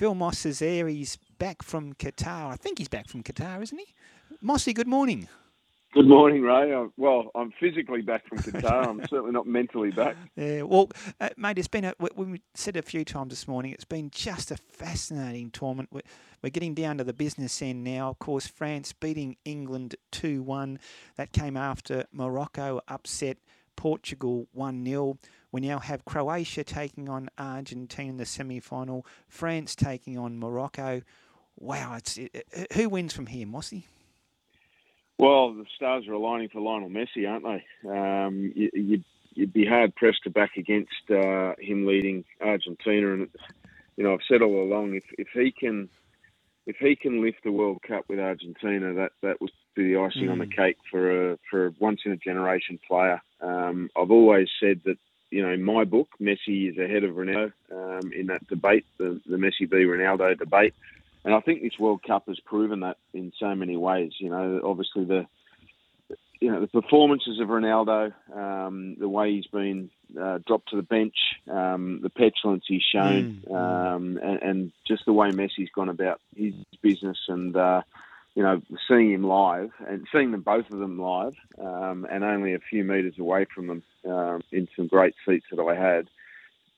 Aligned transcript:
Phil 0.00 0.14
Moss 0.14 0.46
is 0.46 0.60
there. 0.60 0.88
He's 0.88 1.18
back 1.38 1.62
from 1.62 1.92
Qatar. 1.92 2.50
I 2.50 2.56
think 2.56 2.78
he's 2.78 2.88
back 2.88 3.06
from 3.06 3.22
Qatar, 3.22 3.62
isn't 3.62 3.76
he? 3.76 3.84
Mossy, 4.40 4.72
good 4.72 4.86
morning. 4.88 5.28
Good 5.92 6.08
morning, 6.08 6.40
Ray. 6.40 6.72
Uh, 6.72 6.86
well, 6.96 7.30
I'm 7.34 7.52
physically 7.60 8.00
back 8.00 8.26
from 8.26 8.38
Qatar. 8.38 8.88
I'm 8.88 9.00
certainly 9.10 9.32
not 9.32 9.46
mentally 9.46 9.90
back. 9.90 10.16
Yeah, 10.36 10.62
well, 10.62 10.88
uh, 11.20 11.28
mate, 11.36 11.58
it's 11.58 11.68
been, 11.68 11.84
a, 11.84 11.92
we 12.16 12.40
said 12.54 12.78
a 12.78 12.82
few 12.82 13.04
times 13.04 13.28
this 13.28 13.46
morning, 13.46 13.72
it's 13.72 13.84
been 13.84 14.08
just 14.08 14.50
a 14.50 14.56
fascinating 14.56 15.50
tournament. 15.50 15.90
We're, 15.92 16.00
we're 16.42 16.48
getting 16.48 16.72
down 16.72 16.96
to 16.96 17.04
the 17.04 17.12
business 17.12 17.60
end 17.60 17.84
now. 17.84 18.08
Of 18.08 18.20
course, 18.20 18.46
France 18.46 18.94
beating 18.94 19.36
England 19.44 19.96
2 20.12 20.42
1. 20.42 20.78
That 21.16 21.32
came 21.32 21.58
after 21.58 22.06
Morocco 22.10 22.80
upset 22.88 23.36
Portugal 23.76 24.46
1 24.52 24.82
0. 24.82 25.18
We 25.52 25.60
now 25.60 25.78
have 25.80 26.04
Croatia 26.04 26.64
taking 26.64 27.08
on 27.08 27.28
Argentina 27.38 28.10
in 28.10 28.16
the 28.18 28.26
semi 28.26 28.60
final, 28.60 29.04
France 29.28 29.74
taking 29.74 30.16
on 30.16 30.38
Morocco. 30.38 31.02
Wow, 31.58 31.96
it's 31.96 32.16
it, 32.16 32.46
who 32.74 32.88
wins 32.88 33.12
from 33.12 33.26
here, 33.26 33.46
Mossy? 33.46 33.86
Well, 35.18 35.52
the 35.52 35.66
stars 35.76 36.08
are 36.08 36.14
aligning 36.14 36.48
for 36.48 36.60
Lionel 36.60 36.88
Messi, 36.88 37.28
aren't 37.28 37.44
they? 37.44 37.90
Um, 37.90 38.52
you, 38.54 38.70
would 38.72 39.04
you'd 39.34 39.52
be 39.52 39.66
hard 39.66 39.94
pressed 39.94 40.24
to 40.24 40.30
back 40.30 40.56
against 40.56 41.10
uh, 41.10 41.54
him 41.58 41.86
leading 41.86 42.24
Argentina, 42.40 43.12
and 43.12 43.28
you 43.96 44.04
know 44.04 44.14
I've 44.14 44.20
said 44.28 44.42
all 44.42 44.62
along 44.62 44.94
if 44.94 45.04
if 45.18 45.28
he 45.34 45.52
can 45.52 45.88
if 46.66 46.76
he 46.76 46.94
can 46.94 47.22
lift 47.22 47.42
the 47.44 47.52
World 47.52 47.82
Cup 47.86 48.04
with 48.08 48.18
Argentina, 48.18 48.94
that 48.94 49.12
that 49.22 49.40
would 49.40 49.50
be 49.74 49.92
the 49.92 50.00
icing 50.00 50.28
mm. 50.28 50.32
on 50.32 50.38
the 50.38 50.46
mm. 50.46 50.56
cake 50.56 50.78
for 50.90 51.32
a 51.32 51.38
for 51.50 51.66
a 51.66 51.74
once 51.78 52.00
in 52.04 52.12
a 52.12 52.16
generation 52.16 52.78
player. 52.86 53.20
Um, 53.40 53.90
I've 53.96 54.10
always 54.10 54.48
said 54.60 54.80
that 54.84 54.98
you 55.30 55.42
know 55.42 55.50
in 55.50 55.62
my 55.62 55.84
book 55.84 56.08
Messi 56.20 56.70
is 56.70 56.78
ahead 56.78 57.04
of 57.04 57.14
Ronaldo 57.14 57.52
um, 57.72 58.12
in 58.12 58.26
that 58.26 58.46
debate, 58.48 58.86
the, 58.98 59.20
the 59.26 59.36
Messi 59.36 59.68
v 59.68 59.84
Ronaldo 59.84 60.38
debate. 60.38 60.74
And 61.22 61.34
I 61.34 61.40
think 61.40 61.62
this 61.62 61.78
World 61.78 62.02
Cup 62.02 62.28
has 62.28 62.40
proven 62.40 62.80
that 62.80 62.96
in 63.12 63.32
so 63.38 63.54
many 63.54 63.76
ways. 63.76 64.12
You 64.18 64.30
know, 64.30 64.60
obviously 64.64 65.04
the 65.04 65.26
you 66.40 66.50
know 66.50 66.60
the 66.60 66.66
performances 66.66 67.38
of 67.38 67.48
Ronaldo, 67.48 68.12
um, 68.34 68.96
the 68.98 69.08
way 69.08 69.32
he's 69.32 69.46
been 69.46 69.90
uh, 70.18 70.38
dropped 70.46 70.70
to 70.70 70.76
the 70.76 70.82
bench, 70.82 71.14
um, 71.48 72.00
the 72.02 72.08
petulance 72.08 72.64
he's 72.66 72.82
shown, 72.82 73.42
mm. 73.46 73.54
um, 73.54 74.18
and, 74.22 74.42
and, 74.42 74.72
just 74.88 75.04
the 75.04 75.12
way 75.12 75.30
Messi's 75.30 75.68
gone 75.74 75.90
about 75.90 76.20
his 76.34 76.54
business, 76.80 77.18
and 77.28 77.54
uh, 77.54 77.82
you 78.34 78.42
know 78.42 78.62
seeing 78.88 79.12
him 79.12 79.24
live 79.24 79.70
and 79.86 80.06
seeing 80.12 80.30
them 80.30 80.42
both 80.42 80.70
of 80.70 80.78
them 80.78 80.98
live, 80.98 81.34
um, 81.58 82.06
and 82.10 82.24
only 82.24 82.54
a 82.54 82.58
few 82.58 82.84
meters 82.84 83.18
away 83.18 83.46
from 83.52 83.66
them 83.66 83.82
um, 84.08 84.42
in 84.52 84.68
some 84.76 84.86
great 84.86 85.14
seats 85.26 85.46
that 85.50 85.60
I 85.60 85.74
had 85.74 86.08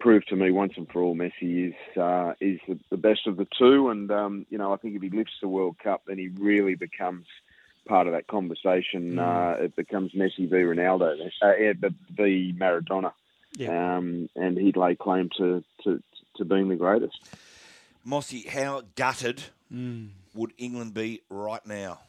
proved 0.02 0.28
to 0.28 0.36
me 0.36 0.50
once 0.50 0.72
and 0.76 0.90
for 0.90 1.00
all 1.00 1.14
Messi 1.14 1.68
is 1.68 1.96
uh, 1.96 2.34
is 2.40 2.58
the, 2.66 2.78
the, 2.90 2.96
best 2.96 3.26
of 3.26 3.36
the 3.36 3.46
two, 3.56 3.88
and 3.88 4.10
um, 4.10 4.46
you 4.50 4.58
know 4.58 4.72
I 4.72 4.76
think 4.76 4.96
if 4.96 5.02
he 5.02 5.10
lifts 5.10 5.34
the 5.40 5.48
World 5.48 5.76
Cup, 5.82 6.02
then 6.06 6.18
he 6.18 6.28
really 6.28 6.74
becomes 6.74 7.26
part 7.86 8.06
of 8.06 8.12
that 8.12 8.26
conversation. 8.26 9.14
Mm. 9.14 9.18
Uh, 9.18 9.62
it 9.64 9.76
becomes 9.76 10.12
Messi 10.12 10.48
v 10.48 10.56
Ronaldo, 10.56 11.30
uh, 11.42 11.52
yeah, 11.58 11.72
v 12.10 12.54
Maradona, 12.58 13.12
yeah. 13.56 13.96
um, 13.96 14.28
and 14.36 14.58
he'd 14.58 14.76
lay 14.76 14.94
claim 14.94 15.30
to, 15.38 15.62
to 15.84 16.02
to 16.36 16.44
being 16.44 16.68
the 16.68 16.76
greatest. 16.76 17.18
Mossy, 18.04 18.48
how 18.48 18.82
gutted 18.96 19.42
mm. 19.72 20.08
would 20.34 20.52
England 20.58 20.94
be 20.94 21.22
right 21.30 21.64
now? 21.66 22.00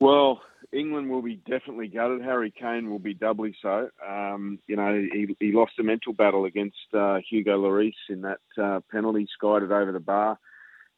Well, 0.00 0.40
England 0.72 1.08
will 1.08 1.22
be 1.22 1.36
definitely 1.36 1.88
gutted. 1.88 2.22
Harry 2.22 2.50
Kane 2.50 2.90
will 2.90 2.98
be 2.98 3.14
doubly 3.14 3.54
so. 3.62 3.88
Um, 4.06 4.58
you 4.66 4.76
know, 4.76 4.94
he, 4.94 5.34
he, 5.38 5.52
lost 5.52 5.72
a 5.78 5.82
mental 5.82 6.12
battle 6.12 6.44
against 6.44 6.76
uh, 6.92 7.18
Hugo 7.28 7.62
Lloris 7.62 7.94
in 8.08 8.22
that 8.22 8.40
uh, 8.60 8.80
penalty, 8.90 9.28
skied 9.32 9.62
it 9.62 9.70
over 9.70 9.92
the 9.92 10.00
bar. 10.00 10.38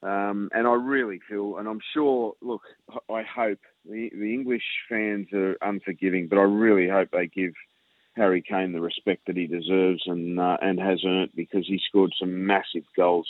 Um, 0.02 0.50
and 0.52 0.66
I 0.66 0.74
really 0.74 1.20
feel, 1.28 1.58
and 1.58 1.68
I'm 1.68 1.80
sure, 1.94 2.34
look, 2.40 2.62
I 3.10 3.22
hope 3.22 3.58
the, 3.84 4.10
the 4.12 4.32
English 4.32 4.64
fans 4.88 5.28
are 5.32 5.56
unforgiving, 5.62 6.28
but 6.28 6.38
I 6.38 6.42
really 6.42 6.88
hope 6.88 7.10
they 7.12 7.26
give 7.26 7.52
Harry 8.14 8.42
Kane 8.42 8.72
the 8.72 8.80
respect 8.80 9.26
that 9.26 9.36
he 9.36 9.46
deserves 9.46 10.02
and 10.06 10.40
uh, 10.40 10.56
and 10.62 10.80
has 10.80 11.04
earned 11.04 11.30
because 11.34 11.66
he 11.66 11.78
scored 11.86 12.12
some 12.18 12.46
massive 12.46 12.84
goals 12.96 13.28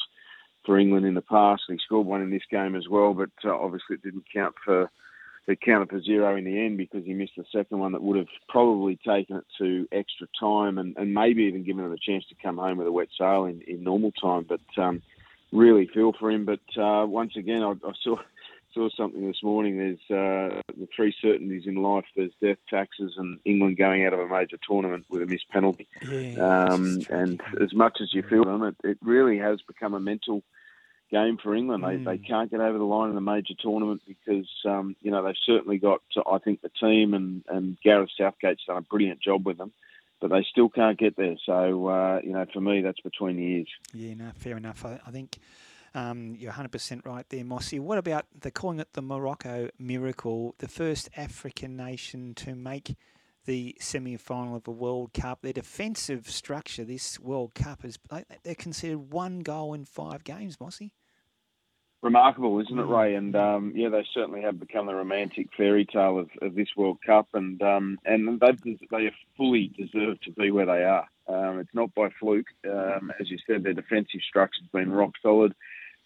for 0.66 0.78
England 0.78 1.06
in 1.06 1.14
the 1.14 1.22
past. 1.22 1.62
He 1.68 1.78
scored 1.78 2.06
one 2.06 2.20
in 2.20 2.30
this 2.30 2.42
game 2.50 2.74
as 2.74 2.88
well, 2.88 3.14
but 3.14 3.30
uh, 3.44 3.56
obviously 3.56 3.94
it 3.94 4.02
didn't 4.02 4.26
count 4.32 4.54
for 4.64 4.90
it 5.46 5.60
counted 5.60 5.88
for 5.88 6.02
zero 6.02 6.34
in 6.34 6.44
the 6.44 6.58
end 6.58 6.76
because 6.76 7.04
he 7.04 7.14
missed 7.14 7.34
the 7.36 7.44
second 7.52 7.78
one 7.78 7.92
that 7.92 8.02
would 8.02 8.16
have 8.16 8.26
probably 8.48 8.96
taken 8.96 9.36
it 9.36 9.44
to 9.58 9.86
extra 9.92 10.26
time 10.38 10.76
and, 10.76 10.96
and 10.96 11.14
maybe 11.14 11.44
even 11.44 11.62
given 11.62 11.84
him 11.84 11.92
a 11.92 11.96
chance 11.96 12.24
to 12.28 12.34
come 12.42 12.56
home 12.56 12.78
with 12.78 12.88
a 12.88 12.92
wet 12.92 13.08
sail 13.16 13.44
in, 13.44 13.62
in 13.68 13.84
normal 13.84 14.10
time. 14.10 14.44
But 14.48 14.82
um, 14.82 15.02
really 15.52 15.86
feel 15.86 16.12
for 16.18 16.30
him. 16.30 16.44
But 16.44 16.60
uh, 16.76 17.06
once 17.06 17.36
again, 17.36 17.62
I, 17.62 17.70
I, 17.70 17.92
saw 18.02 18.16
saw 18.76 18.88
something 18.96 19.26
this 19.26 19.42
morning. 19.42 19.78
There's 19.78 20.10
uh, 20.10 20.60
the 20.76 20.86
three 20.94 21.14
certainties 21.20 21.66
in 21.66 21.76
life. 21.76 22.04
There's 22.14 22.32
death, 22.40 22.58
taxes, 22.68 23.14
and 23.16 23.40
England 23.44 23.78
going 23.78 24.04
out 24.04 24.12
of 24.12 24.20
a 24.20 24.28
major 24.28 24.58
tournament 24.68 25.06
with 25.08 25.22
a 25.22 25.26
missed 25.26 25.48
penalty. 25.50 25.88
Yeah, 26.08 26.34
um, 26.38 27.00
and 27.10 27.40
as 27.60 27.72
much 27.72 27.98
as 28.02 28.12
you 28.12 28.22
feel 28.22 28.44
them, 28.44 28.62
it, 28.62 28.76
it 28.84 28.98
really 29.02 29.38
has 29.38 29.60
become 29.62 29.94
a 29.94 30.00
mental– 30.00 30.42
game 31.10 31.38
for 31.42 31.54
England. 31.54 31.84
They, 31.84 31.96
mm. 31.96 32.04
they 32.04 32.18
can't 32.18 32.50
get 32.50 32.60
over 32.60 32.78
the 32.78 32.84
line 32.84 33.10
in 33.10 33.16
a 33.16 33.20
major 33.20 33.54
tournament 33.58 34.02
because, 34.06 34.48
um, 34.64 34.96
you 35.00 35.10
know, 35.10 35.22
they've 35.24 35.34
certainly 35.44 35.78
got, 35.78 36.00
I 36.30 36.38
think, 36.38 36.62
the 36.62 36.70
team 36.80 37.14
and, 37.14 37.44
and 37.48 37.76
Gareth 37.82 38.10
Southgate's 38.18 38.64
done 38.66 38.78
a 38.78 38.82
brilliant 38.82 39.20
job 39.20 39.46
with 39.46 39.58
them, 39.58 39.72
but 40.20 40.30
they 40.30 40.44
still 40.50 40.68
can't 40.68 40.98
get 40.98 41.16
there. 41.16 41.36
So, 41.44 41.86
uh, 41.88 42.20
you 42.22 42.32
know, 42.32 42.46
for 42.52 42.60
me, 42.60 42.82
that's 42.82 43.00
between 43.00 43.36
the 43.36 43.42
ears. 43.42 43.68
Yeah, 43.92 44.14
no, 44.14 44.30
fair 44.36 44.56
enough. 44.56 44.84
I, 44.84 45.00
I 45.06 45.10
think 45.10 45.38
um, 45.96 46.36
you're 46.38 46.52
100% 46.52 47.06
right 47.06 47.26
there, 47.30 47.42
Mossy. 47.42 47.80
What 47.80 47.96
about, 47.96 48.26
they're 48.38 48.50
calling 48.50 48.80
it 48.80 48.92
the 48.92 49.00
Morocco 49.00 49.70
miracle, 49.78 50.54
the 50.58 50.68
first 50.68 51.08
African 51.16 51.74
nation 51.74 52.34
to 52.34 52.54
make 52.54 52.96
the 53.46 53.74
semi-final 53.80 54.56
of 54.56 54.68
a 54.68 54.72
World 54.72 55.14
Cup. 55.14 55.40
Their 55.40 55.54
defensive 55.54 56.28
structure 56.28 56.84
this 56.84 57.18
World 57.18 57.54
Cup 57.54 57.82
is 57.82 57.98
they're 58.42 58.54
considered 58.54 59.10
one 59.10 59.40
goal 59.40 59.72
in 59.72 59.86
five 59.86 60.22
games. 60.22 60.60
Mossy. 60.60 60.92
Remarkable, 62.02 62.60
isn't 62.60 62.78
it, 62.78 62.82
Ray? 62.82 63.14
And 63.14 63.34
um, 63.34 63.72
yeah, 63.74 63.88
they 63.88 64.04
certainly 64.12 64.42
have 64.42 64.60
become 64.60 64.86
the 64.86 64.94
romantic 64.94 65.48
fairy 65.56 65.86
tale 65.86 66.18
of, 66.18 66.28
of 66.42 66.54
this 66.54 66.68
World 66.76 66.98
Cup, 67.06 67.28
and 67.32 67.60
um, 67.62 67.98
and 68.04 68.38
they've 68.38 68.78
they 68.90 69.10
fully 69.36 69.72
deserve 69.76 70.20
to 70.20 70.32
be 70.32 70.50
where 70.50 70.66
they 70.66 70.84
are. 70.84 71.08
Um, 71.26 71.58
it's 71.58 71.74
not 71.74 71.94
by 71.94 72.10
fluke, 72.20 72.46
um, 72.70 73.10
as 73.18 73.30
you 73.30 73.38
said. 73.46 73.62
Their 73.62 73.72
defensive 73.72 74.20
structure's 74.28 74.68
been 74.72 74.92
rock 74.92 75.12
solid. 75.22 75.54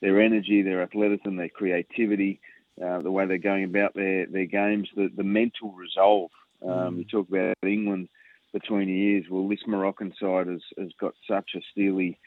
Their 0.01 0.21
energy, 0.21 0.63
their 0.63 0.83
athleticism, 0.83 1.37
their 1.37 1.49
creativity, 1.49 2.41
uh, 2.83 3.01
the 3.01 3.11
way 3.11 3.27
they're 3.27 3.39
going 3.39 3.65
about 3.65 3.95
their, 3.95 4.27
their 4.27 4.47
games, 4.47 4.89
the, 4.97 5.11
the 5.15 5.25
mental 5.25 5.73
resolve 5.73 6.31
um, 6.67 6.99
you 6.99 7.05
talk 7.05 7.29
about 7.29 7.57
England 7.63 8.09
between 8.53 8.89
the 8.89 8.95
years. 8.95 9.25
Well, 9.31 9.49
this 9.49 9.67
Moroccan 9.67 10.13
side 10.21 10.47
has, 10.47 10.63
has 10.79 10.91
got 11.01 11.15
such 11.29 11.51
a 11.55 11.61
steely 11.73 12.19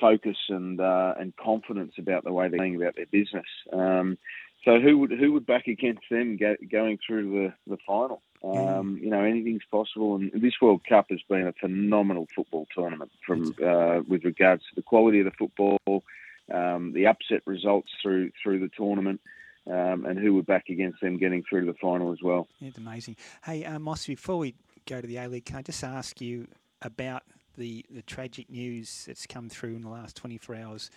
focus 0.00 0.36
and 0.48 0.80
uh, 0.80 1.14
and 1.18 1.36
confidence 1.36 1.94
about 1.98 2.24
the 2.24 2.32
way 2.32 2.48
they're 2.48 2.58
going 2.58 2.76
about 2.76 2.96
their 2.96 3.06
business. 3.06 3.46
Um, 3.72 4.18
so 4.64 4.80
who 4.80 4.98
would 4.98 5.12
who 5.12 5.32
would 5.32 5.46
back 5.46 5.66
against 5.66 6.02
them 6.10 6.36
go, 6.36 6.56
going 6.70 6.98
through 7.06 7.52
the 7.66 7.72
the 7.72 7.78
final? 7.86 8.22
Um, 8.42 8.98
you 9.00 9.08
know, 9.08 9.22
anything's 9.22 9.64
possible. 9.70 10.16
And 10.16 10.30
this 10.34 10.60
World 10.60 10.82
Cup 10.86 11.06
has 11.10 11.20
been 11.28 11.46
a 11.46 11.52
phenomenal 11.52 12.26
football 12.34 12.66
tournament 12.74 13.10
from 13.26 13.54
uh, 13.64 14.00
with 14.06 14.24
regards 14.24 14.62
to 14.64 14.76
the 14.76 14.82
quality 14.82 15.20
of 15.20 15.26
the 15.26 15.30
football, 15.38 16.04
um, 16.52 16.92
the 16.92 17.06
upset 17.06 17.42
results 17.46 17.88
through 18.02 18.30
through 18.42 18.60
the 18.60 18.70
tournament 18.76 19.20
um, 19.66 20.04
and 20.06 20.18
who 20.18 20.34
were 20.34 20.42
back 20.42 20.68
against 20.68 21.00
them 21.00 21.18
getting 21.18 21.42
through 21.48 21.60
to 21.60 21.72
the 21.72 21.78
final 21.78 22.12
as 22.12 22.18
well. 22.22 22.48
It's 22.60 22.78
amazing. 22.78 23.16
Hey, 23.44 23.64
uh, 23.64 23.78
Moss, 23.78 24.06
before 24.06 24.38
we 24.38 24.54
go 24.86 25.00
to 25.00 25.06
the 25.06 25.16
A 25.16 25.28
League, 25.28 25.46
can 25.46 25.56
I 25.56 25.62
just 25.62 25.82
ask 25.82 26.20
you 26.20 26.46
about 26.82 27.22
the, 27.56 27.84
the 27.90 28.02
tragic 28.02 28.50
news 28.50 29.04
that's 29.06 29.26
come 29.26 29.48
through 29.48 29.76
in 29.76 29.82
the 29.82 29.88
last 29.88 30.16
24 30.16 30.56
hours? 30.56 30.90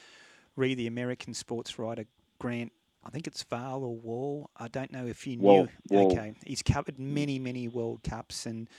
Re 0.56 0.74
the 0.74 0.88
American 0.88 1.34
sports 1.34 1.78
writer 1.78 2.06
Grant 2.40 2.72
I 3.08 3.10
think 3.10 3.26
it's 3.26 3.42
Val 3.44 3.84
or 3.84 3.96
Wahl. 3.96 4.50
I 4.58 4.68
don't 4.68 4.92
know 4.92 5.06
if 5.06 5.26
you 5.26 5.38
knew. 5.38 5.48
Wahl, 5.48 5.68
Wahl. 5.90 6.12
Okay, 6.12 6.34
he's 6.46 6.62
covered 6.62 7.00
many, 7.00 7.40
many 7.40 7.70
World 7.70 8.04
Cups, 8.04 8.46
and 8.46 8.70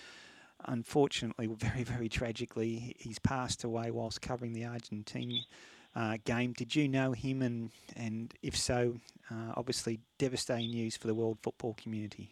unfortunately, 0.67 1.47
very, 1.47 1.82
very 1.82 2.11
tragically, 2.11 2.94
he's 2.99 3.19
passed 3.19 3.65
away 3.65 3.91
whilst 3.91 4.20
covering 4.20 4.53
the 4.53 4.67
Argentine 4.67 5.44
uh, 5.94 6.19
game. 6.25 6.52
Did 6.52 6.75
you 6.75 6.88
know 6.88 7.12
him, 7.12 7.43
and 7.43 7.70
and 7.96 8.32
if 8.43 8.56
so, 8.56 8.96
uh, 9.31 9.52
obviously 9.56 10.00
devastating 10.19 10.70
news 10.70 10.96
for 10.96 11.06
the 11.06 11.14
world 11.14 11.38
football 11.43 11.75
community. 11.75 12.31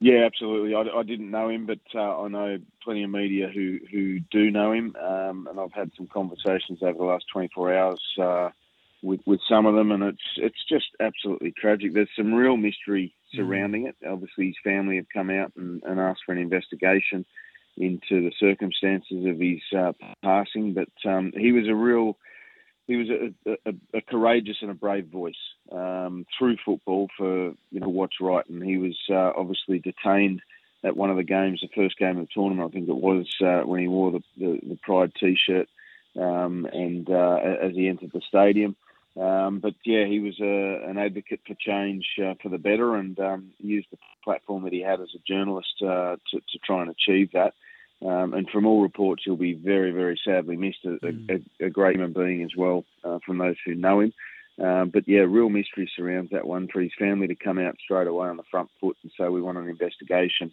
Yeah, 0.00 0.24
absolutely. 0.24 0.74
I, 0.74 0.98
I 0.98 1.02
didn't 1.02 1.30
know 1.30 1.50
him, 1.50 1.66
but 1.66 1.80
uh, 1.94 2.22
I 2.22 2.28
know 2.28 2.58
plenty 2.82 3.02
of 3.04 3.10
media 3.10 3.50
who, 3.52 3.78
who 3.92 4.20
do 4.30 4.50
know 4.50 4.72
him, 4.72 4.96
um, 4.96 5.46
and 5.48 5.60
I've 5.60 5.74
had 5.74 5.90
some 5.94 6.06
conversations 6.06 6.78
over 6.82 6.96
the 6.96 7.04
last 7.04 7.26
24 7.30 7.74
hours 7.74 8.00
uh, 8.20 8.48
with 9.02 9.20
with 9.26 9.40
some 9.46 9.66
of 9.66 9.74
them, 9.74 9.92
and 9.92 10.02
it's 10.02 10.18
it's 10.38 10.64
just 10.66 10.86
absolutely 11.00 11.52
tragic. 11.52 11.92
There's 11.92 12.08
some 12.16 12.32
real 12.32 12.56
mystery 12.56 13.14
mm. 13.34 13.36
surrounding 13.36 13.86
it. 13.86 13.96
Obviously, 14.08 14.46
his 14.46 14.56
family 14.64 14.96
have 14.96 15.06
come 15.12 15.28
out 15.28 15.52
and, 15.56 15.82
and 15.84 16.00
asked 16.00 16.22
for 16.24 16.32
an 16.32 16.38
investigation 16.38 17.26
into 17.76 18.22
the 18.22 18.32
circumstances 18.40 19.26
of 19.26 19.38
his 19.38 19.60
uh, 19.78 19.92
passing, 20.22 20.72
but 20.72 21.10
um, 21.10 21.30
he 21.36 21.52
was 21.52 21.68
a 21.68 21.74
real 21.74 22.16
he 22.90 22.96
was 22.96 23.08
a, 23.08 23.50
a, 23.66 23.74
a, 23.94 24.00
courageous 24.02 24.56
and 24.62 24.70
a 24.70 24.74
brave 24.74 25.06
voice 25.06 25.34
um, 25.70 26.26
through 26.36 26.56
football 26.64 27.08
for 27.16 27.52
you 27.70 27.80
know 27.80 27.88
what's 27.88 28.20
right, 28.20 28.48
and 28.48 28.62
he 28.62 28.76
was 28.78 28.98
uh, 29.08 29.32
obviously 29.36 29.78
detained 29.78 30.42
at 30.82 30.96
one 30.96 31.10
of 31.10 31.16
the 31.16 31.22
games, 31.22 31.60
the 31.60 31.68
first 31.74 31.98
game 31.98 32.18
of 32.18 32.26
the 32.26 32.32
tournament, 32.34 32.68
I 32.68 32.72
think 32.72 32.88
it 32.88 32.96
was, 32.96 33.26
uh, 33.44 33.66
when 33.66 33.80
he 33.80 33.88
wore 33.88 34.12
the, 34.12 34.22
the, 34.38 34.60
the 34.66 34.78
Pride 34.82 35.12
T-shirt, 35.20 35.68
um, 36.18 36.66
and 36.72 37.08
uh, 37.08 37.38
as 37.62 37.72
he 37.74 37.86
entered 37.86 38.12
the 38.12 38.22
stadium. 38.26 38.76
Um, 39.20 39.58
but 39.60 39.74
yeah, 39.84 40.06
he 40.06 40.20
was 40.20 40.40
a, 40.40 40.88
an 40.88 40.96
advocate 40.96 41.40
for 41.46 41.54
change 41.54 42.06
uh, 42.24 42.34
for 42.42 42.48
the 42.48 42.58
better, 42.58 42.96
and 42.96 43.18
um, 43.20 43.50
used 43.58 43.88
the 43.90 43.98
platform 44.24 44.64
that 44.64 44.72
he 44.72 44.80
had 44.80 45.00
as 45.00 45.10
a 45.14 45.32
journalist 45.32 45.74
uh, 45.82 46.16
to, 46.30 46.40
to 46.40 46.58
try 46.64 46.82
and 46.82 46.90
achieve 46.90 47.30
that. 47.32 47.54
Um, 48.02 48.32
and 48.32 48.48
from 48.48 48.66
all 48.66 48.80
reports, 48.80 49.22
he'll 49.24 49.36
be 49.36 49.52
very, 49.52 49.90
very 49.90 50.18
sadly 50.24 50.56
missed. 50.56 50.84
A, 50.84 50.98
mm. 51.04 51.44
a, 51.60 51.66
a 51.66 51.70
great 51.70 51.96
human 51.96 52.12
being 52.12 52.42
as 52.42 52.56
well, 52.56 52.84
uh, 53.04 53.18
from 53.24 53.38
those 53.38 53.56
who 53.64 53.74
know 53.74 54.00
him. 54.00 54.12
Um, 54.60 54.90
but 54.90 55.06
yeah, 55.06 55.20
real 55.20 55.48
mystery 55.48 55.90
surrounds 55.96 56.30
that 56.32 56.46
one 56.46 56.68
for 56.68 56.80
his 56.80 56.92
family 56.98 57.26
to 57.28 57.34
come 57.34 57.58
out 57.58 57.76
straight 57.82 58.06
away 58.06 58.28
on 58.28 58.36
the 58.36 58.42
front 58.50 58.68
foot 58.80 58.96
and 59.02 59.12
say 59.18 59.28
we 59.28 59.42
want 59.42 59.58
an 59.58 59.68
investigation. 59.68 60.52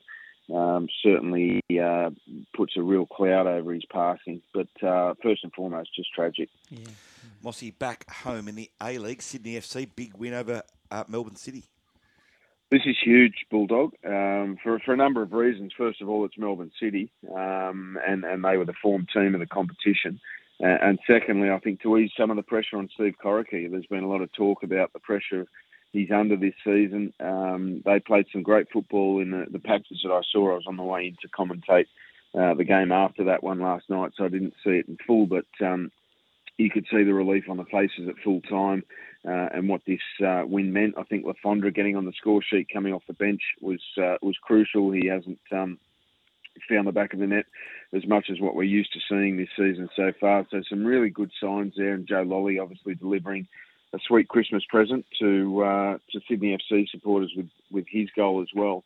Um, 0.53 0.87
certainly 1.03 1.61
uh, 1.71 2.11
puts 2.55 2.77
a 2.77 2.81
real 2.81 3.05
cloud 3.05 3.47
over 3.47 3.73
his 3.73 3.83
passing. 3.91 4.41
But 4.53 4.69
uh, 4.81 5.13
first 5.21 5.43
and 5.43 5.53
foremost, 5.53 5.93
just 5.93 6.13
tragic. 6.13 6.49
Yeah. 6.69 6.87
Mossy 7.43 7.71
back 7.71 8.09
home 8.09 8.47
in 8.47 8.55
the 8.55 8.71
A 8.81 8.97
League, 8.97 9.21
Sydney 9.21 9.55
FC, 9.55 9.89
big 9.93 10.15
win 10.15 10.33
over 10.33 10.63
uh, 10.89 11.03
Melbourne 11.07 11.35
City. 11.35 11.65
This 12.69 12.81
is 12.85 12.97
huge, 13.01 13.45
Bulldog, 13.49 13.93
um, 14.05 14.57
for 14.61 14.77
for 14.79 14.93
a 14.93 14.97
number 14.97 15.21
of 15.21 15.31
reasons. 15.31 15.71
First 15.77 16.01
of 16.01 16.09
all, 16.09 16.25
it's 16.25 16.37
Melbourne 16.37 16.71
City, 16.81 17.09
um, 17.33 17.97
and 18.05 18.25
and 18.25 18.43
they 18.43 18.57
were 18.57 18.65
the 18.65 18.73
form 18.81 19.07
team 19.13 19.33
of 19.33 19.39
the 19.39 19.45
competition. 19.45 20.19
Uh, 20.61 20.75
and 20.81 20.99
secondly, 21.07 21.49
I 21.49 21.59
think 21.59 21.81
to 21.81 21.97
ease 21.97 22.11
some 22.17 22.29
of 22.29 22.35
the 22.35 22.43
pressure 22.43 22.77
on 22.77 22.89
Steve 22.93 23.15
Corica, 23.23 23.71
there's 23.71 23.85
been 23.85 24.03
a 24.03 24.09
lot 24.09 24.21
of 24.21 24.33
talk 24.33 24.63
about 24.63 24.91
the 24.91 24.99
pressure 24.99 25.45
he's 25.93 26.11
under 26.11 26.35
this 26.35 26.55
season. 26.65 27.13
Um, 27.21 27.81
they 27.85 28.01
played 28.01 28.25
some 28.33 28.43
great 28.43 28.67
football 28.73 29.21
in 29.21 29.31
the, 29.31 29.45
the 29.49 29.59
patches 29.59 30.01
that 30.03 30.11
I 30.11 30.21
saw. 30.29 30.51
I 30.51 30.55
was 30.55 30.65
on 30.67 30.75
the 30.75 30.83
way 30.83 31.07
in 31.07 31.15
to 31.21 31.29
commentate 31.29 31.85
uh, 32.37 32.53
the 32.53 32.65
game 32.65 32.91
after 32.91 33.23
that 33.25 33.43
one 33.43 33.61
last 33.61 33.89
night, 33.89 34.11
so 34.17 34.25
I 34.25 34.29
didn't 34.29 34.55
see 34.63 34.71
it 34.71 34.87
in 34.89 34.97
full, 35.07 35.25
but 35.25 35.45
um, 35.65 35.89
you 36.57 36.69
could 36.69 36.85
see 36.91 37.03
the 37.03 37.13
relief 37.13 37.45
on 37.49 37.57
the 37.57 37.65
faces 37.65 38.09
at 38.09 38.21
full 38.23 38.41
time 38.41 38.83
uh, 39.27 39.49
and 39.53 39.67
what 39.67 39.81
this 39.85 39.99
uh, 40.25 40.43
win 40.45 40.71
meant. 40.71 40.95
I 40.97 41.03
think 41.03 41.25
Le 41.25 41.33
Fondre 41.43 41.73
getting 41.73 41.97
on 41.97 42.05
the 42.05 42.13
score 42.13 42.41
sheet 42.41 42.67
coming 42.71 42.93
off 42.93 43.03
the 43.07 43.13
bench 43.13 43.41
was 43.61 43.81
uh, 43.97 44.15
was 44.21 44.37
crucial. 44.41 44.91
He 44.91 45.07
hasn't 45.07 45.39
um, 45.51 45.77
found 46.69 46.87
the 46.87 46.93
back 46.93 47.13
of 47.13 47.19
the 47.19 47.27
net 47.27 47.45
as 47.93 48.05
much 48.07 48.27
as 48.31 48.39
what 48.39 48.55
we're 48.55 48.63
used 48.63 48.93
to 48.93 48.99
seeing 49.09 49.37
this 49.37 49.49
season 49.57 49.89
so 49.95 50.11
far. 50.19 50.45
So 50.49 50.61
some 50.69 50.85
really 50.85 51.09
good 51.09 51.31
signs 51.41 51.73
there, 51.75 51.93
and 51.93 52.07
Joe 52.07 52.23
Lolley 52.23 52.61
obviously 52.61 52.95
delivering 52.95 53.47
a 53.93 53.99
sweet 54.07 54.27
Christmas 54.29 54.63
present 54.69 55.05
to 55.19 55.63
uh, 55.63 55.97
to 56.11 56.21
Sydney 56.29 56.57
FC 56.57 56.87
supporters 56.89 57.33
with 57.35 57.49
with 57.69 57.85
his 57.89 58.09
goal 58.15 58.41
as 58.41 58.49
well. 58.55 58.83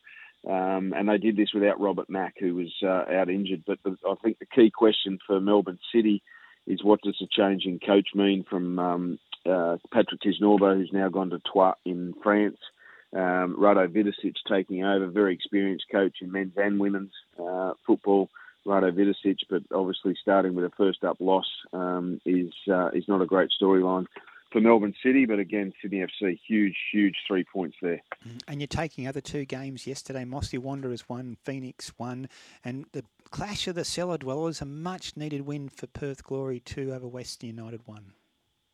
Um, 0.49 0.93
and 0.97 1.07
they 1.07 1.19
did 1.19 1.37
this 1.37 1.53
without 1.53 1.79
Robert 1.79 2.09
Mak, 2.09 2.33
who 2.39 2.55
was 2.55 2.73
uh, 2.81 3.05
out 3.13 3.29
injured. 3.29 3.63
But 3.67 3.77
the, 3.83 3.95
I 4.09 4.15
think 4.23 4.39
the 4.39 4.47
key 4.47 4.71
question 4.71 5.19
for 5.27 5.39
Melbourne 5.39 5.77
City 5.93 6.23
is 6.65 6.83
what 6.83 7.01
does 7.01 7.17
the 7.19 7.27
change 7.31 7.65
in 7.65 7.79
coach 7.79 8.09
mean 8.15 8.43
from 8.49 8.79
um, 8.79 9.19
uh, 9.45 9.77
Patrick 9.91 10.21
Kisnorbo, 10.21 10.75
who's 10.75 10.91
now 10.93 11.09
gone 11.09 11.29
to 11.31 11.39
Troyes 11.39 11.75
in 11.85 12.13
France, 12.23 12.57
um, 13.13 13.57
Rado 13.59 13.87
Vidosic 13.87 14.35
taking 14.47 14.83
over, 14.83 15.07
very 15.07 15.33
experienced 15.33 15.85
coach 15.91 16.17
in 16.21 16.31
men's 16.31 16.53
and 16.57 16.79
women's 16.79 17.11
uh, 17.39 17.73
football. 17.85 18.29
Rado 18.65 18.91
Vidosic, 18.91 19.37
but 19.49 19.63
obviously 19.73 20.15
starting 20.21 20.53
with 20.53 20.65
a 20.65 20.71
first 20.77 21.03
up 21.03 21.17
loss 21.19 21.47
um, 21.73 22.21
is 22.25 22.51
uh, 22.71 22.89
is 22.89 23.07
not 23.07 23.21
a 23.21 23.25
great 23.25 23.49
storyline 23.59 24.05
for 24.51 24.61
Melbourne 24.61 24.93
City. 25.03 25.25
But 25.25 25.39
again, 25.39 25.73
Sydney 25.81 26.05
FC, 26.05 26.39
huge, 26.47 26.77
huge 26.91 27.15
three 27.27 27.43
points 27.43 27.77
there. 27.81 28.01
Mm-hmm. 28.25 28.37
And 28.47 28.61
you're 28.61 28.67
taking 28.67 29.07
other 29.07 29.21
two 29.21 29.45
games 29.45 29.87
yesterday. 29.87 30.25
Mossy 30.25 30.57
Wanderers 30.57 31.09
won, 31.09 31.37
Phoenix 31.43 31.91
won, 31.97 32.29
and 32.63 32.85
the 32.91 33.03
clash 33.31 33.67
of 33.67 33.75
the 33.75 33.85
cellar 33.85 34.17
dwellers, 34.17 34.61
a 34.61 34.65
much 34.65 35.17
needed 35.17 35.41
win 35.41 35.69
for 35.69 35.87
Perth 35.87 36.23
Glory 36.23 36.59
two 36.59 36.93
over 36.93 37.07
Western 37.07 37.49
United 37.49 37.87
one. 37.87 38.13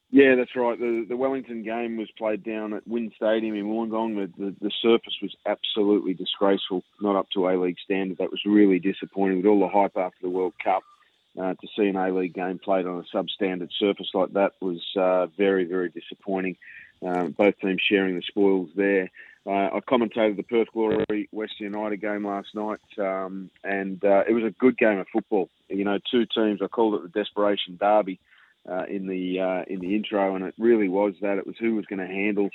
Yeah, 0.09 0.36
that's 0.36 0.56
right. 0.56 0.80
The 0.80 1.06
the 1.07 1.18
Wellington 1.18 1.63
game 1.63 1.98
was 1.98 2.09
played 2.18 2.44
down 2.44 2.74
at 2.74 2.88
WIN 2.88 3.12
Stadium 3.18 3.56
in 3.56 3.65
Wollongong. 3.65 4.15
The, 4.15 4.45
the, 4.45 4.56
the 4.62 4.71
surface 4.81 5.18
was 5.21 5.36
absolutely 5.45 6.13
disgraceful, 6.13 6.83
not 7.01 7.18
up 7.18 7.27
to 7.33 7.50
A 7.50 7.59
League 7.59 7.77
standard. 7.83 8.18
That 8.19 8.31
was 8.31 8.42
really 8.45 8.80
disappointing 8.80 9.38
with 9.38 9.48
all 9.48 9.59
the 9.59 9.68
hype 9.68 9.98
after 9.98 10.19
the 10.21 10.30
World 10.30 10.54
Cup. 10.63 10.83
Uh, 11.38 11.54
to 11.54 11.68
see 11.77 11.86
an 11.86 11.98
A 11.98 12.09
League 12.09 12.33
game 12.33 12.57
played 12.57 12.88
on 12.88 13.04
a 13.04 13.15
substandard 13.15 13.69
surface 13.77 14.09
like 14.13 14.33
that 14.33 14.54
was 14.59 14.81
uh, 14.95 15.27
very, 15.38 15.65
very 15.65 15.89
disappointing. 15.89 16.56
Um, 17.06 17.31
both 17.31 17.59
teams 17.59 17.81
sharing 17.88 18.15
the 18.15 18.24
spoils 18.24 18.69
there. 18.75 19.12
Uh, 19.45 19.69
I 19.75 19.80
commentated 19.88 20.38
the 20.38 20.44
Perth 20.44 20.69
Glory 20.74 21.30
West 21.31 21.59
United 21.59 21.98
game 21.98 22.25
last 22.25 22.56
night, 22.56 22.80
um, 22.98 23.51
and 23.63 24.04
uh, 24.04 24.24
it 24.27 24.33
was 24.33 24.45
a 24.45 24.50
good 24.51 24.77
game 24.77 25.00
of 25.00 25.07
football. 25.13 25.50
You 25.69 25.83
know, 25.83 26.00
two 26.09 26.25
teams. 26.25 26.62
I 26.62 26.68
called 26.68 26.95
it 26.95 27.04
the 27.04 27.19
desperation 27.19 27.77
derby 27.80 28.19
uh, 28.68 28.86
in 28.90 29.08
the 29.08 29.40
uh, 29.40 29.64
in 29.68 29.80
the 29.80 29.96
intro, 29.96 30.36
and 30.36 30.46
it 30.46 30.56
really 30.58 30.90
was 30.90 31.14
that. 31.22 31.38
It 31.38 31.48
was 31.48 31.56
who 31.60 31.75
was 31.75 31.86
going 31.86 32.00
to 32.00 32.08
handle 32.08 32.50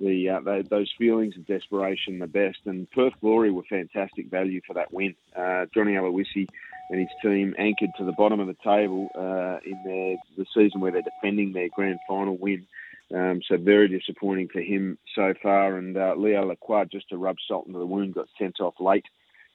the, 0.00 0.28
uh, 0.28 0.40
the, 0.40 0.64
those 0.68 0.92
feelings 0.98 1.36
of 1.36 1.46
desperation 1.46 2.18
the 2.18 2.26
best. 2.26 2.58
And 2.66 2.90
Perth 2.90 3.14
Glory 3.20 3.50
were 3.50 3.64
fantastic 3.68 4.30
value 4.30 4.60
for 4.66 4.74
that 4.74 4.92
win. 4.92 5.14
Uh, 5.36 5.66
Johnny 5.74 5.92
Aloisi 5.92 6.46
and 6.90 7.00
his 7.00 7.08
team 7.22 7.54
anchored 7.58 7.90
to 7.98 8.04
the 8.04 8.12
bottom 8.12 8.40
of 8.40 8.46
the 8.46 8.56
table 8.64 9.08
uh, 9.14 9.58
in 9.64 9.82
their, 9.84 10.16
the 10.36 10.46
season 10.54 10.80
where 10.80 10.92
they're 10.92 11.02
defending 11.02 11.52
their 11.52 11.68
grand 11.74 11.98
final 12.08 12.36
win. 12.36 12.66
Um, 13.14 13.40
so 13.46 13.56
very 13.56 13.88
disappointing 13.88 14.48
for 14.52 14.60
him 14.60 14.98
so 15.14 15.34
far. 15.42 15.76
And 15.76 15.96
uh, 15.96 16.14
Leo 16.16 16.46
Lacroix, 16.46 16.84
just 16.84 17.08
to 17.08 17.16
rub 17.16 17.36
salt 17.46 17.66
into 17.66 17.78
the 17.78 17.86
wound, 17.86 18.14
got 18.14 18.28
sent 18.38 18.60
off 18.60 18.74
late 18.80 19.06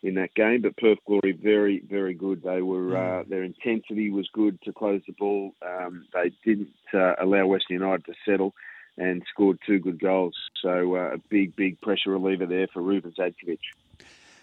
in 0.03 0.15
that 0.15 0.35
game. 0.35 0.61
But 0.61 0.77
Perth 0.77 1.00
Glory, 1.07 1.31
very, 1.31 1.81
very 1.89 2.13
good. 2.13 2.44
They 2.44 2.61
were 2.61 2.95
uh, 2.95 3.23
their 3.27 3.44
intensity 3.44 4.09
was 4.09 4.29
good 4.33 4.61
to 4.63 4.73
close 4.73 5.01
the 5.07 5.13
ball. 5.13 5.55
Um, 5.65 6.05
they 6.13 6.31
didn't 6.45 6.73
uh, 6.94 7.13
allow 7.19 7.47
Western 7.47 7.75
United 7.75 8.05
to 8.05 8.13
settle 8.25 8.53
and 8.97 9.23
scored 9.31 9.57
two 9.65 9.79
good 9.79 10.00
goals. 10.00 10.35
So 10.61 10.95
uh, 10.95 11.15
a 11.15 11.17
big, 11.29 11.55
big 11.55 11.81
pressure 11.81 12.11
reliever 12.11 12.45
there 12.45 12.67
for 12.71 12.81
Ruben 12.81 13.13
Zadkovic. 13.17 13.59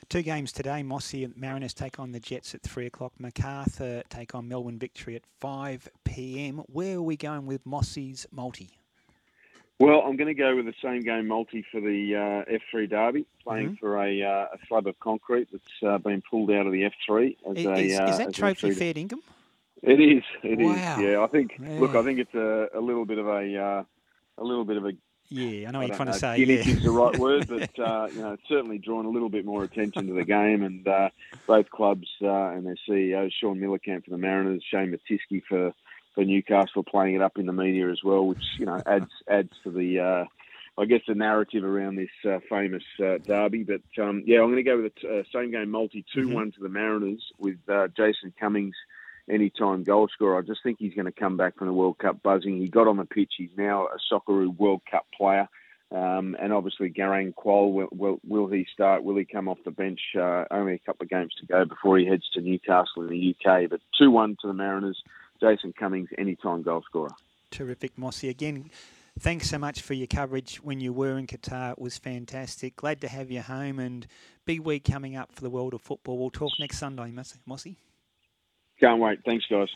Two 0.09 0.23
games 0.23 0.51
today. 0.51 0.83
Mossy 0.83 1.23
and 1.23 1.37
Mariners 1.37 1.73
take 1.73 2.01
on 2.01 2.11
the 2.11 2.19
Jets 2.19 2.53
at 2.53 2.63
3 2.63 2.87
o'clock. 2.87 3.13
Macarthur 3.21 4.03
take 4.09 4.35
on 4.35 4.49
Melbourne 4.49 4.79
Victory 4.79 5.15
at 5.15 5.23
5 5.41 5.89
p.m. 6.03 6.65
Where 6.67 6.97
are 6.97 7.03
we 7.03 7.17
going 7.17 7.47
with 7.47 7.65
Mossy's 7.65 8.27
multi? 8.33 8.80
Well, 9.81 10.03
I'm 10.03 10.17
going 10.17 10.29
to 10.29 10.35
go 10.35 10.55
with 10.55 10.67
the 10.67 10.75
same 10.83 11.01
game 11.01 11.27
multi 11.27 11.65
for 11.73 11.81
the 11.81 12.15
uh, 12.15 12.53
F3 12.75 12.91
Derby, 12.91 13.25
playing 13.43 13.69
mm-hmm. 13.69 13.75
for 13.77 13.97
a, 13.97 14.23
uh, 14.23 14.47
a, 14.53 14.59
slab 14.69 14.87
of 14.87 15.01
concrete 15.01 15.49
that's 15.51 15.65
uh, 15.83 15.97
been 15.97 16.23
pulled 16.31 16.51
out 16.51 16.67
of 16.67 16.73
the 16.73 16.83
F3. 16.83 17.37
As 17.51 17.57
is, 17.57 17.65
a, 17.65 17.73
is, 17.73 17.93
is 17.93 17.99
uh, 17.99 18.17
that 18.19 18.35
trophy 18.35 18.73
fair 18.73 18.93
dinkum? 18.93 19.21
It 19.83 19.99
is. 19.99 20.23
It 20.43 20.59
wow. 20.59 20.73
is. 20.73 21.03
Yeah, 21.03 21.23
I 21.23 21.27
think. 21.29 21.53
Yeah. 21.59 21.81
Look, 21.81 21.95
I 21.95 22.03
think 22.03 22.19
it's 22.19 22.35
a, 22.35 22.69
a 22.75 22.81
little 22.81 23.07
bit 23.07 23.17
of 23.17 23.27
a 23.27 23.57
uh, 23.59 23.85
a 24.37 24.45
little 24.45 24.67
bit 24.67 24.77
of 24.77 24.85
a 24.85 24.93
yeah, 25.31 25.69
I 25.69 25.71
know 25.71 25.79
what 25.79 25.87
you're 25.87 25.97
trying 25.97 26.09
know, 26.09 26.13
to 26.13 26.19
say. 26.19 26.37
Gimmick 26.39 26.67
yeah. 26.67 26.73
is 26.73 26.83
the 26.83 26.91
right 26.91 27.17
word, 27.17 27.47
but 27.49 27.79
uh, 27.79 28.09
you 28.13 28.21
know, 28.21 28.33
it's 28.33 28.43
certainly 28.49 28.79
drawn 28.79 29.07
a 29.07 29.09
little 29.09 29.29
bit 29.29 29.47
more 29.47 29.63
attention 29.63 30.09
to 30.09 30.13
the 30.13 30.25
game. 30.25 30.65
And 30.65 30.87
uh, 30.87 31.11
both 31.47 31.71
clubs 31.71 32.09
uh, 32.21 32.49
and 32.49 32.67
their 32.67 32.77
CEOs, 32.87 33.33
Sean 33.41 33.59
Mielekamp 33.59 34.05
for 34.05 34.11
the 34.11 34.19
Mariners, 34.19 34.63
Shane 34.69 34.93
Mattiske 34.93 35.43
for 35.49 35.73
for 36.15 36.25
Newcastle 36.25 36.83
playing 36.83 37.15
it 37.15 37.23
up 37.23 37.39
in 37.39 37.47
the 37.47 37.53
media 37.53 37.91
as 37.91 38.03
well, 38.05 38.27
which 38.27 38.45
you 38.59 38.67
know 38.67 38.81
adds 38.87 39.11
adds 39.29 39.53
to 39.65 39.71
the 39.71 40.01
uh, 40.01 40.25
I 40.81 40.85
guess 40.87 41.01
the 41.07 41.15
narrative 41.15 41.65
around 41.65 41.97
this 41.97 42.09
uh, 42.31 42.39
famous 42.49 42.85
uh, 43.05 43.19
derby. 43.19 43.65
But 43.65 44.03
um, 44.03 44.23
yeah, 44.27 44.39
I'm 44.41 44.47
going 44.47 44.57
to 44.57 44.63
go 44.63 44.83
with 44.83 44.93
the 45.03 45.21
uh, 45.21 45.23
same 45.33 45.51
game 45.51 45.71
multi 45.71 46.05
2 46.15 46.21
mm-hmm. 46.21 46.33
one 46.33 46.53
to 46.53 46.61
the 46.61 46.69
Mariners 46.69 47.23
with 47.39 47.59
uh, 47.69 47.89
Jason 47.97 48.33
Cummings 48.39 48.75
anytime 49.29 49.85
goal 49.85 50.09
scorer. 50.13 50.39
I 50.39 50.43
just 50.43 50.63
think 50.63 50.79
he's 50.79 50.95
going 50.95 51.07
to 51.07 51.13
come 51.13 51.37
back 51.37 51.57
from 51.57 51.67
the 51.67 51.73
World 51.73 51.99
Cup 51.99 52.23
buzzing. 52.23 52.59
He 52.59 52.69
got 52.69 52.89
on 52.89 52.97
the 52.97 53.05
pitch. 53.05 53.33
He's 53.37 53.51
now 53.57 53.87
a 53.87 53.99
Socceroo 54.13 54.57
World 54.57 54.83
Cup 54.91 55.07
player. 55.17 55.49
Um, 55.93 56.37
and 56.41 56.53
obviously, 56.53 56.89
Garang 56.91 57.35
Kuol, 57.35 57.73
will, 57.73 57.89
will, 57.91 58.21
will, 58.27 58.47
he 58.47 58.65
start? 58.73 59.03
Will 59.03 59.17
he 59.17 59.25
come 59.25 59.49
off 59.49 59.59
the 59.65 59.73
bench? 59.73 60.01
Uh, 60.17 60.45
only 60.51 60.75
a 60.75 60.79
couple 60.79 61.05
of 61.05 61.11
games 61.11 61.35
to 61.41 61.47
go 61.47 61.65
before 61.65 61.99
he 61.99 62.07
heads 62.07 62.23
to 62.35 62.41
Newcastle 62.41 63.03
in 63.03 63.09
the 63.09 63.35
UK. 63.35 63.69
But 63.69 63.81
2 63.99 64.11
1 64.11 64.37
to 64.43 64.47
the 64.47 64.55
Mariners. 64.55 65.03
Jason 65.41 65.73
Cummings, 65.73 66.09
anytime 66.19 66.63
goal 66.63 66.83
scorer. 66.83 67.11
Terrific, 67.51 67.97
Mossy. 67.97 68.29
Again, 68.29 68.71
thanks 69.19 69.49
so 69.49 69.59
much 69.59 69.81
for 69.81 69.95
your 69.95 70.07
coverage 70.07 70.57
when 70.57 70.81
you 70.81 70.93
were 70.93 71.19
in 71.19 71.27
Qatar. 71.27 71.73
It 71.73 71.79
was 71.79 71.99
fantastic. 71.99 72.77
Glad 72.77 73.01
to 73.01 73.09
have 73.09 73.31
you 73.31 73.41
home 73.41 73.79
and 73.79 74.07
big 74.45 74.61
week 74.61 74.85
coming 74.85 75.17
up 75.17 75.33
for 75.33 75.41
the 75.41 75.51
world 75.51 75.75
of 75.75 75.83
football. 75.83 76.19
We'll 76.19 76.31
talk 76.31 76.53
next 76.59 76.79
Sunday, 76.79 77.13
Mossy. 77.47 77.77
Can't 78.79 79.01
wait. 79.01 79.21
Thanks, 79.25 79.47
guys. 79.51 79.71